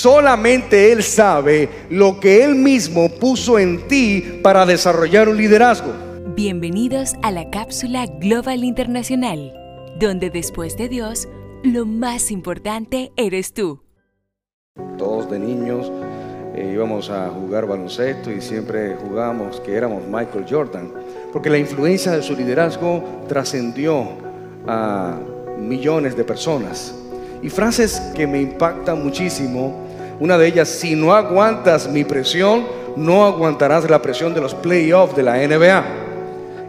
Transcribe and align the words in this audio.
Solamente 0.00 0.92
Él 0.92 1.02
sabe 1.02 1.68
lo 1.90 2.20
que 2.20 2.42
Él 2.42 2.54
mismo 2.54 3.10
puso 3.10 3.58
en 3.58 3.86
ti 3.86 4.40
para 4.42 4.64
desarrollar 4.64 5.28
un 5.28 5.36
liderazgo. 5.36 5.92
Bienvenidos 6.34 7.16
a 7.20 7.30
la 7.30 7.50
cápsula 7.50 8.06
Global 8.06 8.64
Internacional, 8.64 9.52
donde 9.98 10.30
después 10.30 10.78
de 10.78 10.88
Dios, 10.88 11.28
lo 11.62 11.84
más 11.84 12.30
importante 12.30 13.12
eres 13.18 13.52
tú. 13.52 13.82
Todos 14.96 15.30
de 15.30 15.38
niños 15.38 15.92
eh, 16.54 16.70
íbamos 16.72 17.10
a 17.10 17.28
jugar 17.28 17.66
baloncesto 17.66 18.32
y 18.32 18.40
siempre 18.40 18.96
jugábamos 19.06 19.60
que 19.60 19.74
éramos 19.74 20.04
Michael 20.06 20.46
Jordan, 20.48 20.94
porque 21.30 21.50
la 21.50 21.58
influencia 21.58 22.12
de 22.12 22.22
su 22.22 22.34
liderazgo 22.34 23.04
trascendió 23.28 24.08
a 24.66 25.18
millones 25.58 26.16
de 26.16 26.24
personas. 26.24 26.94
Y 27.42 27.50
frases 27.50 28.00
que 28.14 28.26
me 28.26 28.40
impactan 28.40 29.04
muchísimo. 29.04 29.89
Una 30.20 30.36
de 30.36 30.46
ellas, 30.46 30.68
si 30.68 30.94
no 30.94 31.14
aguantas 31.14 31.88
mi 31.88 32.04
presión, 32.04 32.66
no 32.94 33.24
aguantarás 33.24 33.88
la 33.88 34.02
presión 34.02 34.34
de 34.34 34.42
los 34.42 34.54
playoffs 34.54 35.16
de 35.16 35.22
la 35.22 35.36
NBA. 35.36 36.09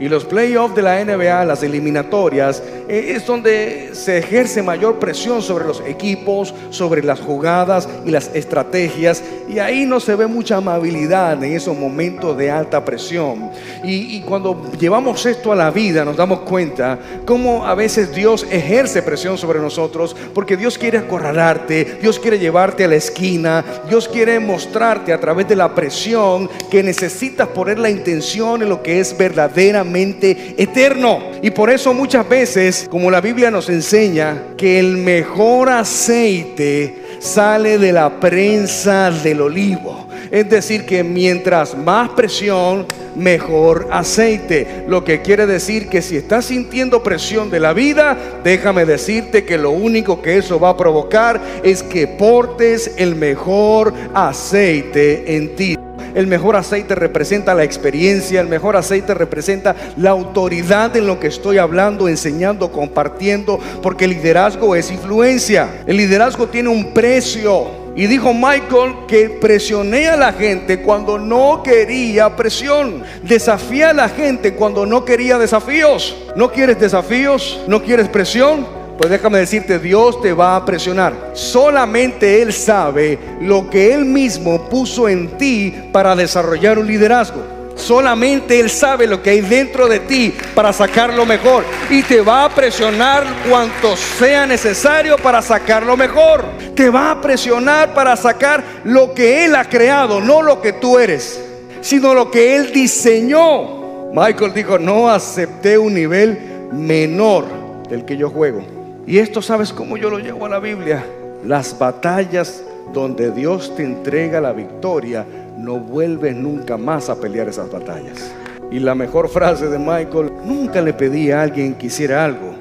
Y 0.00 0.08
los 0.08 0.24
playoffs 0.24 0.76
de 0.76 0.82
la 0.82 1.04
NBA, 1.04 1.44
las 1.44 1.62
eliminatorias, 1.64 2.62
eh, 2.88 3.14
es 3.16 3.26
donde 3.26 3.90
se 3.94 4.18
ejerce 4.18 4.62
mayor 4.62 5.00
presión 5.00 5.42
sobre 5.42 5.64
los 5.64 5.80
equipos, 5.80 6.54
sobre 6.70 7.02
las 7.02 7.18
jugadas 7.18 7.88
y 8.04 8.10
las 8.12 8.30
estrategias. 8.32 9.24
Y 9.48 9.58
ahí 9.58 9.86
no 9.86 9.98
se 9.98 10.14
ve 10.14 10.28
mucha 10.28 10.58
amabilidad 10.58 11.42
en 11.42 11.52
esos 11.52 11.76
momentos 11.76 12.36
de 12.36 12.50
alta 12.50 12.84
presión. 12.84 13.50
Y, 13.82 14.20
cuando 14.20 14.70
llevamos 14.78 15.24
esto 15.24 15.52
a 15.52 15.56
la 15.56 15.70
vida 15.70 16.04
nos 16.04 16.16
damos 16.16 16.40
cuenta 16.40 16.98
cómo 17.24 17.66
a 17.66 17.74
veces 17.74 18.14
Dios 18.14 18.46
ejerce 18.50 19.02
presión 19.02 19.38
sobre 19.38 19.58
nosotros 19.58 20.14
porque 20.34 20.56
Dios 20.56 20.76
quiere 20.76 20.98
acorralarte, 20.98 21.98
Dios 22.00 22.18
quiere 22.18 22.38
llevarte 22.38 22.84
a 22.84 22.88
la 22.88 22.96
esquina, 22.96 23.64
Dios 23.88 24.08
quiere 24.08 24.38
mostrarte 24.38 25.12
a 25.12 25.20
través 25.20 25.48
de 25.48 25.56
la 25.56 25.74
presión 25.74 26.50
que 26.70 26.82
necesitas 26.82 27.48
poner 27.48 27.78
la 27.78 27.88
intención 27.88 28.62
en 28.62 28.68
lo 28.68 28.82
que 28.82 29.00
es 29.00 29.16
verdaderamente 29.16 29.87
eterno. 29.96 31.22
Y 31.42 31.50
por 31.50 31.70
eso 31.70 31.94
muchas 31.94 32.28
veces 32.28 32.86
como 32.90 33.10
la 33.10 33.20
Biblia 33.20 33.50
nos 33.50 33.68
enseña, 33.68 34.42
que 34.56 34.78
el 34.78 34.96
mejor 34.96 35.68
aceite 35.68 37.02
sale 37.20 37.78
de 37.78 37.92
la 37.92 38.20
prensa 38.20 39.10
del 39.10 39.40
olivo. 39.40 40.08
Es 40.30 40.48
decir, 40.50 40.84
que 40.84 41.02
mientras 41.02 41.76
más 41.76 42.10
presión, 42.10 42.86
mejor 43.16 43.88
aceite. 43.90 44.84
Lo 44.86 45.04
que 45.04 45.22
quiere 45.22 45.46
decir 45.46 45.88
que 45.88 46.02
si 46.02 46.16
estás 46.16 46.46
sintiendo 46.46 47.02
presión 47.02 47.50
de 47.50 47.60
la 47.60 47.72
vida, 47.72 48.16
déjame 48.44 48.84
decirte 48.84 49.44
que 49.44 49.58
lo 49.58 49.70
único 49.70 50.22
que 50.22 50.38
eso 50.38 50.60
va 50.60 50.70
a 50.70 50.76
provocar 50.76 51.40
es 51.62 51.82
que 51.82 52.06
portes 52.06 52.92
el 52.96 53.16
mejor 53.16 53.92
aceite 54.14 55.36
en 55.36 55.56
ti. 55.56 55.87
El 56.18 56.26
mejor 56.26 56.56
aceite 56.56 56.96
representa 56.96 57.54
la 57.54 57.62
experiencia, 57.62 58.40
el 58.40 58.48
mejor 58.48 58.74
aceite 58.74 59.14
representa 59.14 59.76
la 59.96 60.10
autoridad 60.10 60.96
en 60.96 61.06
lo 61.06 61.20
que 61.20 61.28
estoy 61.28 61.58
hablando, 61.58 62.08
enseñando, 62.08 62.72
compartiendo, 62.72 63.60
porque 63.84 64.06
el 64.06 64.10
liderazgo 64.10 64.74
es 64.74 64.90
influencia. 64.90 65.84
El 65.86 65.96
liderazgo 65.96 66.48
tiene 66.48 66.70
un 66.70 66.92
precio. 66.92 67.68
Y 67.94 68.08
dijo 68.08 68.34
Michael 68.34 69.06
que 69.06 69.30
presioné 69.30 70.08
a 70.08 70.16
la 70.16 70.32
gente 70.32 70.82
cuando 70.82 71.20
no 71.20 71.62
quería 71.62 72.34
presión. 72.34 73.04
Desafía 73.22 73.90
a 73.90 73.94
la 73.94 74.08
gente 74.08 74.54
cuando 74.54 74.86
no 74.86 75.04
quería 75.04 75.38
desafíos. 75.38 76.16
¿No 76.34 76.50
quieres 76.50 76.80
desafíos? 76.80 77.60
¿No 77.68 77.80
quieres 77.80 78.08
presión? 78.08 78.77
Pues 78.98 79.10
déjame 79.10 79.38
decirte, 79.38 79.78
Dios 79.78 80.20
te 80.20 80.32
va 80.32 80.56
a 80.56 80.64
presionar. 80.64 81.30
Solamente 81.32 82.42
Él 82.42 82.52
sabe 82.52 83.16
lo 83.40 83.70
que 83.70 83.94
Él 83.94 84.04
mismo 84.04 84.68
puso 84.68 85.08
en 85.08 85.38
ti 85.38 85.72
para 85.92 86.16
desarrollar 86.16 86.80
un 86.80 86.88
liderazgo. 86.88 87.40
Solamente 87.76 88.58
Él 88.58 88.68
sabe 88.68 89.06
lo 89.06 89.22
que 89.22 89.30
hay 89.30 89.40
dentro 89.40 89.86
de 89.86 90.00
ti 90.00 90.34
para 90.52 90.72
sacar 90.72 91.14
lo 91.14 91.24
mejor. 91.24 91.62
Y 91.88 92.02
te 92.02 92.20
va 92.20 92.44
a 92.44 92.48
presionar 92.48 93.24
cuanto 93.48 93.96
sea 93.96 94.46
necesario 94.46 95.16
para 95.16 95.42
sacar 95.42 95.84
lo 95.84 95.96
mejor. 95.96 96.44
Te 96.74 96.90
va 96.90 97.12
a 97.12 97.20
presionar 97.20 97.94
para 97.94 98.16
sacar 98.16 98.64
lo 98.82 99.14
que 99.14 99.44
Él 99.44 99.54
ha 99.54 99.64
creado, 99.64 100.20
no 100.20 100.42
lo 100.42 100.60
que 100.60 100.72
tú 100.72 100.98
eres, 100.98 101.40
sino 101.82 102.14
lo 102.14 102.32
que 102.32 102.56
Él 102.56 102.72
diseñó. 102.72 104.10
Michael 104.12 104.52
dijo, 104.52 104.76
no 104.76 105.08
acepté 105.08 105.78
un 105.78 105.94
nivel 105.94 106.68
menor 106.72 107.44
del 107.88 108.04
que 108.04 108.16
yo 108.16 108.28
juego. 108.28 108.77
Y 109.08 109.20
esto, 109.20 109.40
¿sabes 109.40 109.72
cómo 109.72 109.96
yo 109.96 110.10
lo 110.10 110.18
llevo 110.18 110.44
a 110.44 110.50
la 110.50 110.58
Biblia? 110.58 111.02
Las 111.42 111.78
batallas 111.78 112.62
donde 112.92 113.30
Dios 113.30 113.74
te 113.74 113.82
entrega 113.82 114.38
la 114.38 114.52
victoria, 114.52 115.24
no 115.56 115.76
vuelves 115.78 116.36
nunca 116.36 116.76
más 116.76 117.08
a 117.08 117.18
pelear 117.18 117.48
esas 117.48 117.72
batallas. 117.72 118.30
Y 118.70 118.78
la 118.80 118.94
mejor 118.94 119.30
frase 119.30 119.68
de 119.68 119.78
Michael, 119.78 120.30
nunca 120.44 120.82
le 120.82 120.92
pedí 120.92 121.30
a 121.30 121.40
alguien 121.40 121.74
que 121.76 121.86
hiciera 121.86 122.22
algo 122.22 122.52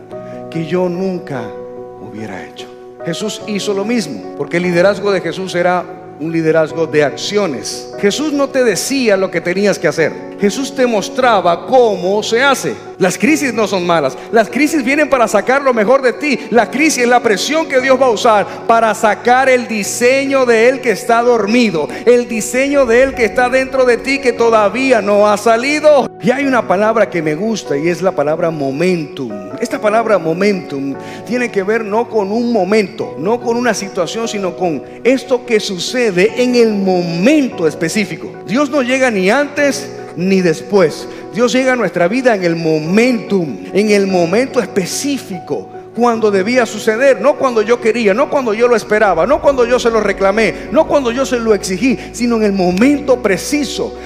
que 0.50 0.66
yo 0.66 0.88
nunca 0.88 1.44
hubiera 2.02 2.48
hecho. 2.48 2.66
Jesús 3.04 3.42
hizo 3.48 3.74
lo 3.74 3.84
mismo, 3.84 4.36
porque 4.38 4.56
el 4.56 4.64
liderazgo 4.64 5.12
de 5.12 5.20
Jesús 5.20 5.54
era 5.54 5.84
un 6.18 6.32
liderazgo 6.32 6.88
de 6.88 7.04
acciones. 7.04 7.94
Jesús 8.00 8.32
no 8.32 8.50
te 8.50 8.64
decía 8.64 9.18
lo 9.18 9.32
que 9.32 9.42
tenías 9.42 9.80
que 9.80 9.88
hacer. 9.88 10.28
Jesús 10.40 10.76
te 10.76 10.86
mostraba 10.86 11.66
cómo 11.66 12.22
se 12.22 12.44
hace. 12.44 12.76
Las 13.00 13.18
crisis 13.18 13.54
no 13.54 13.68
son 13.68 13.86
malas. 13.86 14.16
Las 14.32 14.50
crisis 14.50 14.84
vienen 14.84 15.10
para 15.10 15.28
sacar 15.28 15.64
lo 15.64 15.74
mejor 15.74 16.02
de 16.04 16.14
ti. 16.14 16.40
La 16.52 16.70
crisis 16.70 17.04
es 17.04 17.10
la 17.10 17.22
presión 17.22 17.68
que 17.68 17.82
Dios 17.82 18.00
va 18.00 18.08
a 18.08 18.12
usar 18.12 18.46
para 18.68 18.94
sacar 18.94 19.50
el 19.50 19.68
diseño 19.68 20.46
de 20.46 20.70
Él 20.70 20.82
que 20.82 20.92
está 20.92 21.24
dormido. 21.24 21.88
El 22.06 22.28
diseño 22.28 22.86
de 22.86 23.04
Él 23.04 23.16
que 23.16 23.26
está 23.26 23.50
dentro 23.50 23.86
de 23.86 23.98
ti 23.98 24.20
que 24.20 24.34
todavía 24.34 25.02
no 25.02 25.28
ha 25.28 25.38
salido. 25.38 26.10
Y 26.22 26.30
hay 26.30 26.46
una 26.46 26.68
palabra 26.68 27.10
que 27.10 27.22
me 27.22 27.36
gusta 27.36 27.78
y 27.78 27.88
es 27.88 28.02
la 28.02 28.12
palabra 28.12 28.52
momentum. 28.52 29.32
Esta 29.60 29.82
palabra 29.82 30.20
momentum 30.20 30.96
tiene 31.26 31.50
que 31.50 31.64
ver 31.64 31.84
no 31.84 32.08
con 32.08 32.32
un 32.32 32.52
momento, 32.52 33.16
no 33.18 33.42
con 33.42 33.58
una 33.58 33.74
situación, 33.74 34.28
sino 34.28 34.56
con 34.56 34.84
esto 35.04 35.46
que 35.48 35.60
sucede 35.60 36.44
en 36.44 36.56
el 36.56 36.74
momento 36.74 37.68
específico. 37.68 37.87
Dios 38.48 38.70
no 38.70 38.82
llega 38.82 39.12
ni 39.12 39.30
antes 39.30 39.92
ni 40.16 40.42
después. 40.42 41.08
Dios 41.34 41.54
llega 41.54 41.74
a 41.74 41.76
nuestra 41.76 42.08
vida 42.08 42.36
en 42.36 42.44
el 42.44 42.56
momentum, 42.56 43.58
en 43.74 43.92
el 43.92 44.08
momento 44.08 44.60
específico 44.60 45.70
cuando 45.98 46.30
debía 46.30 46.68
suceder, 46.68 47.20
no 47.22 47.38
cuando 47.38 47.64
yo 47.64 47.82
quería, 47.82 48.14
no 48.14 48.30
cuando 48.30 48.54
yo 48.54 48.68
lo 48.68 48.76
esperaba, 48.76 49.26
no 49.26 49.42
cuando 49.42 49.66
yo 49.66 49.80
se 49.80 49.90
lo 49.90 50.00
reclamé, 50.00 50.68
no 50.72 50.88
cuando 50.88 51.12
yo 51.12 51.26
se 51.26 51.40
lo 51.40 51.56
exigí, 51.56 51.98
sino 52.12 52.36
en 52.38 52.44
el 52.44 52.54
momento 52.54 53.20
preciso. 53.24 53.98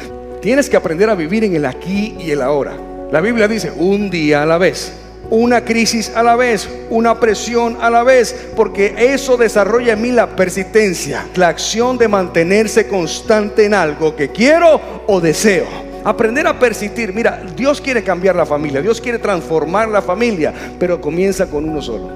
Tienes 0.42 0.70
que 0.70 0.78
aprender 0.78 1.10
a 1.10 1.16
vivir 1.16 1.44
en 1.44 1.54
el 1.54 1.66
aquí 1.66 2.16
y 2.18 2.32
el 2.32 2.42
ahora. 2.42 2.78
La 3.12 3.20
Biblia 3.20 3.50
dice, 3.50 3.72
un 3.76 4.10
día 4.10 4.44
a 4.44 4.46
la 4.46 4.58
vez, 4.58 5.01
una 5.32 5.64
crisis 5.64 6.12
a 6.14 6.22
la 6.22 6.36
vez, 6.36 6.70
una 6.90 7.20
presión 7.20 7.78
a 7.82 7.90
la 7.90 8.04
vez, 8.04 8.50
porque 8.56 8.94
eso 8.98 9.38
desarrolla 9.38 9.94
en 9.94 10.02
mí 10.02 10.12
la 10.12 10.36
persistencia, 10.36 11.26
la 11.36 11.48
acción 11.48 11.98
de 11.98 12.08
mantenerse 12.08 12.88
constante 12.88 13.66
en 13.66 13.74
algo 13.74 14.16
que 14.16 14.30
quiero 14.30 14.80
o 15.08 15.20
deseo. 15.20 15.92
Aprender 16.04 16.48
a 16.48 16.58
persistir. 16.58 17.14
Mira, 17.14 17.44
Dios 17.56 17.80
quiere 17.80 18.04
cambiar 18.04 18.36
la 18.36 18.46
familia, 18.46 18.82
Dios 18.82 19.00
quiere 19.00 19.20
transformar 19.20 19.88
la 19.88 20.02
familia, 20.02 20.54
pero 20.80 21.00
comienza 21.00 21.46
con 21.46 21.70
uno 21.70 21.82
solo. 21.82 22.10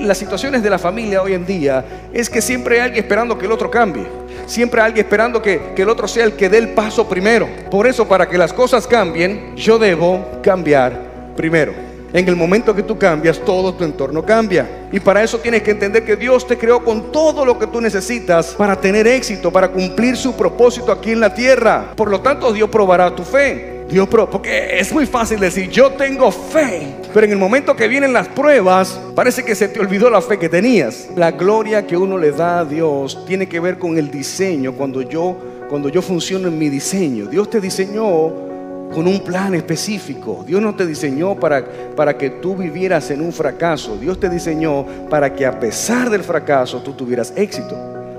las 0.00 0.18
situaciones 0.18 0.62
de 0.62 0.70
la 0.70 0.78
familia 0.78 1.22
hoy 1.22 1.34
en 1.34 1.46
día 1.46 1.84
es 2.12 2.30
que 2.30 2.40
siempre 2.40 2.76
hay 2.76 2.86
alguien 2.86 3.04
esperando 3.04 3.38
que 3.38 3.46
el 3.46 3.52
otro 3.52 3.70
cambie. 3.70 4.06
Siempre 4.46 4.80
hay 4.80 4.86
alguien 4.86 5.04
esperando 5.04 5.42
que, 5.42 5.60
que 5.76 5.82
el 5.82 5.88
otro 5.88 6.08
sea 6.08 6.24
el 6.24 6.32
que 6.32 6.48
dé 6.48 6.58
el 6.58 6.70
paso 6.70 7.08
primero. 7.08 7.46
Por 7.70 7.86
eso, 7.86 8.08
para 8.08 8.28
que 8.28 8.38
las 8.38 8.52
cosas 8.52 8.86
cambien, 8.86 9.54
yo 9.54 9.78
debo 9.78 10.40
cambiar 10.42 11.34
primero. 11.36 11.95
En 12.16 12.26
el 12.26 12.34
momento 12.34 12.74
que 12.74 12.82
tú 12.82 12.96
cambias, 12.96 13.38
todo 13.38 13.74
tu 13.74 13.84
entorno 13.84 14.24
cambia. 14.24 14.88
Y 14.90 15.00
para 15.00 15.22
eso 15.22 15.38
tienes 15.38 15.62
que 15.62 15.72
entender 15.72 16.02
que 16.02 16.16
Dios 16.16 16.46
te 16.46 16.56
creó 16.56 16.82
con 16.82 17.12
todo 17.12 17.44
lo 17.44 17.58
que 17.58 17.66
tú 17.66 17.78
necesitas 17.78 18.54
para 18.54 18.80
tener 18.80 19.06
éxito, 19.06 19.52
para 19.52 19.68
cumplir 19.68 20.16
su 20.16 20.34
propósito 20.34 20.90
aquí 20.90 21.12
en 21.12 21.20
la 21.20 21.34
tierra. 21.34 21.92
Por 21.94 22.08
lo 22.08 22.22
tanto, 22.22 22.54
Dios 22.54 22.70
probará 22.70 23.14
tu 23.14 23.22
fe. 23.22 23.84
Dios 23.90 24.08
pro, 24.08 24.30
porque 24.30 24.80
es 24.80 24.90
muy 24.94 25.04
fácil 25.04 25.38
decir, 25.38 25.68
yo 25.68 25.90
tengo 25.90 26.32
fe. 26.32 26.94
Pero 27.12 27.26
en 27.26 27.32
el 27.32 27.38
momento 27.38 27.76
que 27.76 27.86
vienen 27.86 28.14
las 28.14 28.28
pruebas, 28.28 28.98
parece 29.14 29.44
que 29.44 29.54
se 29.54 29.68
te 29.68 29.78
olvidó 29.78 30.08
la 30.08 30.22
fe 30.22 30.38
que 30.38 30.48
tenías. 30.48 31.08
La 31.14 31.32
gloria 31.32 31.86
que 31.86 31.98
uno 31.98 32.16
le 32.16 32.32
da 32.32 32.60
a 32.60 32.64
Dios 32.64 33.26
tiene 33.26 33.46
que 33.46 33.60
ver 33.60 33.78
con 33.78 33.98
el 33.98 34.10
diseño. 34.10 34.72
Cuando 34.72 35.02
yo, 35.02 35.36
cuando 35.68 35.90
yo 35.90 36.00
funciono 36.00 36.48
en 36.48 36.58
mi 36.58 36.70
diseño, 36.70 37.26
Dios 37.26 37.50
te 37.50 37.60
diseñó 37.60 38.45
con 38.92 39.06
un 39.06 39.20
plan 39.20 39.54
específico. 39.54 40.44
Dios 40.46 40.60
no 40.62 40.74
te 40.74 40.86
diseñó 40.86 41.34
para, 41.34 41.64
para 41.94 42.16
que 42.16 42.30
tú 42.30 42.56
vivieras 42.56 43.10
en 43.10 43.20
un 43.20 43.32
fracaso. 43.32 43.96
Dios 43.96 44.18
te 44.18 44.28
diseñó 44.28 44.86
para 45.10 45.34
que 45.34 45.46
a 45.46 45.58
pesar 45.58 46.10
del 46.10 46.22
fracaso 46.22 46.80
tú 46.82 46.92
tuvieras 46.92 47.32
éxito. 47.36 47.76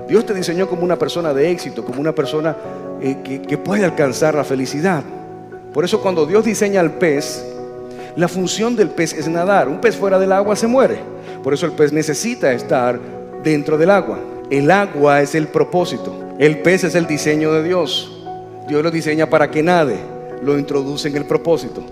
Dios 0.08 0.24
te 0.24 0.34
diseñó 0.34 0.68
como 0.68 0.84
una 0.84 0.96
persona 0.96 1.34
de 1.34 1.50
éxito, 1.50 1.84
como 1.84 2.00
una 2.00 2.14
persona 2.14 2.56
eh, 3.00 3.18
que, 3.22 3.42
que 3.42 3.58
puede 3.58 3.84
alcanzar 3.84 4.34
la 4.34 4.44
felicidad. 4.44 5.02
Por 5.72 5.84
eso 5.84 6.00
cuando 6.00 6.26
Dios 6.26 6.44
diseña 6.44 6.80
al 6.80 6.92
pez, 6.92 7.44
la 8.16 8.26
función 8.26 8.74
del 8.74 8.90
pez 8.90 9.12
es 9.12 9.28
nadar. 9.28 9.68
Un 9.68 9.80
pez 9.80 9.96
fuera 9.96 10.18
del 10.18 10.32
agua 10.32 10.56
se 10.56 10.66
muere. 10.66 10.98
Por 11.42 11.54
eso 11.54 11.66
el 11.66 11.72
pez 11.72 11.92
necesita 11.92 12.52
estar 12.52 12.98
dentro 13.44 13.78
del 13.78 13.90
agua. 13.90 14.18
El 14.50 14.70
agua 14.70 15.20
es 15.22 15.34
el 15.34 15.48
propósito. 15.48 16.34
El 16.38 16.60
pez 16.62 16.84
es 16.84 16.94
el 16.94 17.06
diseño 17.06 17.52
de 17.52 17.62
Dios. 17.62 18.24
Dios 18.66 18.82
lo 18.82 18.90
diseña 18.90 19.28
para 19.28 19.50
que 19.50 19.62
nade. 19.62 20.17
Lo 20.42 20.58
introduce 20.58 21.08
el 21.08 21.24
propósito. 21.24 21.82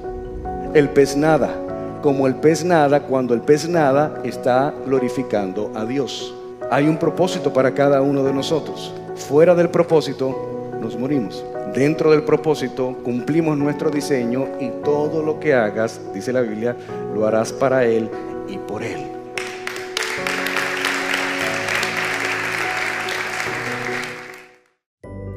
El 0.75 0.91
pez 0.91 1.17
nada. 1.17 1.55
Como 2.03 2.27
el 2.27 2.37
pez 2.37 2.65
nada, 2.65 3.03
cuando 3.03 3.35
el 3.35 3.41
pez 3.41 3.69
nada 3.69 4.21
está 4.25 4.73
glorificando 4.85 5.73
a 5.75 5.85
Dios. 5.85 6.35
Hay 6.71 6.89
un 6.89 6.99
propósito 6.99 7.53
para 7.53 7.75
cada 7.75 8.03
uno 8.03 8.23
de 8.23 8.33
nosotros. 8.33 8.93
Fuera 9.15 9.55
del 9.55 9.71
propósito, 9.71 10.71
nos 10.81 10.97
morimos. 10.97 11.45
Dentro 11.75 12.11
del 12.11 12.23
propósito, 12.23 12.97
cumplimos 13.03 13.59
nuestro 13.59 13.91
diseño 13.91 14.47
y 14.61 14.71
todo 14.85 15.23
lo 15.23 15.41
que 15.41 15.55
hagas, 15.55 16.01
dice 16.15 16.33
la 16.33 16.41
Biblia, 16.41 16.77
lo 17.15 17.27
harás 17.27 17.53
para 17.53 17.85
Él 17.85 18.09
y 18.49 18.59
por 18.59 18.83
Él. 18.83 19.16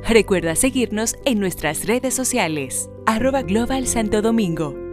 Recuerda 0.10 0.56
seguirnos 0.56 1.18
en 1.24 1.40
nuestras 1.40 1.86
redes 1.86 2.16
sociales, 2.16 2.90
arroba 3.06 3.44
Global 3.44 3.86
Santo 3.86 4.24
Domingo 4.24 4.89